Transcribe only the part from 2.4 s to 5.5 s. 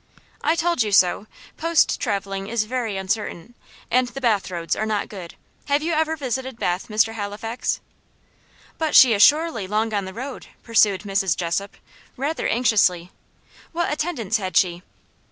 is very uncertain, and the Bath roads are not good.